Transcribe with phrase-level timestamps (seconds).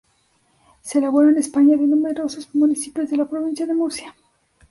[0.81, 4.15] Se elabora en España, en numerosos municipios de la provincia de Murcia.